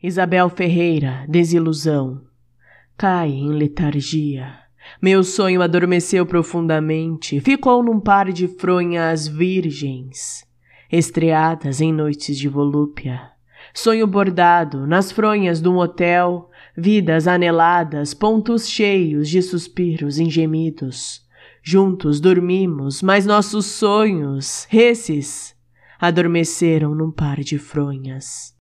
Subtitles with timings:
[0.00, 2.22] Isabel Ferreira, desilusão.
[2.96, 4.54] Cai em letargia.
[5.02, 10.46] Meu sonho adormeceu profundamente, ficou num par de fronhas virgens,
[10.90, 13.32] estreadas em noites de volúpia.
[13.74, 21.26] Sonho bordado nas fronhas de um hotel, vidas aneladas, pontos cheios de suspiros e gemidos.
[21.60, 25.56] Juntos dormimos, mas nossos sonhos, esses,
[25.98, 28.56] adormeceram num par de fronhas.